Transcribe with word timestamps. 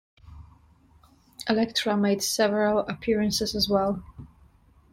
Elektra 1.47 1.95
made 1.95 2.23
several 2.23 2.79
appearances 2.79 3.53
as 3.53 3.69
well. 3.69 4.03